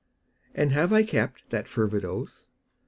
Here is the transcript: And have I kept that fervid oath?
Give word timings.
And 0.55 0.71
have 0.71 0.91
I 0.91 1.03
kept 1.03 1.51
that 1.51 1.67
fervid 1.67 2.03
oath? 2.03 2.49